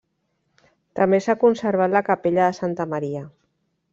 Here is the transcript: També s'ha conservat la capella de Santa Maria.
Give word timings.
També 0.99 1.19
s'ha 1.25 1.35
conservat 1.43 1.93
la 1.97 2.03
capella 2.09 2.47
de 2.49 2.57
Santa 2.61 2.91
Maria. 2.95 3.25